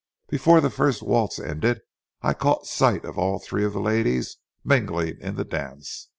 [0.27, 1.81] Before the first waltz ended
[2.23, 6.07] I caught sight of all three of the ladies mingling in the dance.